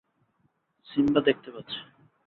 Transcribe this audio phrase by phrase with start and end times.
[0.87, 1.79] Simba দেখতে পাচ্ছে!